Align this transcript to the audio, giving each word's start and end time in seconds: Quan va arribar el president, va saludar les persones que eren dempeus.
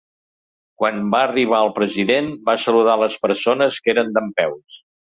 Quan 0.81 0.97
va 1.17 1.19
arribar 1.25 1.61
el 1.67 1.71
president, 1.77 2.33
va 2.51 2.59
saludar 2.65 2.99
les 3.07 3.21
persones 3.29 3.83
que 3.87 3.97
eren 3.99 4.15
dempeus. 4.19 4.85